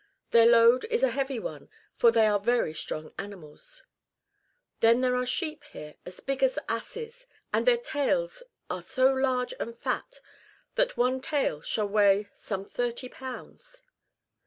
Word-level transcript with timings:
Their 0.31 0.47
load 0.47 0.83
is 0.85 1.03
a 1.03 1.11
heavy 1.11 1.37
one, 1.37 1.69
for 1.95 2.09
they 2.09 2.25
are 2.25 2.39
very 2.39 2.73
strong 2.73 3.13
animals. 3.19 3.83
Then 4.79 5.01
there 5.01 5.15
are 5.15 5.27
sheep 5.27 5.63
here 5.73 5.93
as 6.07 6.19
big 6.21 6.41
as 6.41 6.57
asses; 6.67 7.27
and 7.53 7.67
their 7.67 7.77
tails 7.77 8.41
are 8.67 8.81
so 8.81 9.13
large 9.13 9.53
and 9.59 9.77
fat, 9.77 10.19
that 10.73 10.97
one 10.97 11.21
tail 11.21 11.61
shall 11.61 11.87
weigh 11.87 12.29
some 12.33 12.65
30 12.65 13.09
lbs. 13.09 13.83